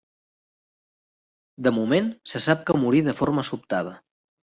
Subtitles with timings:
[1.67, 3.93] De moment se sap que morí de forma sobtada.